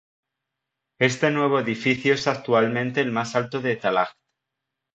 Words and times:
Este 0.99 1.29
nuevo 1.29 1.59
edificio 1.59 2.15
es 2.15 2.25
actualmente 2.25 3.01
el 3.01 3.11
más 3.11 3.35
alto 3.35 3.61
de 3.61 3.75
Tallaght. 3.75 4.15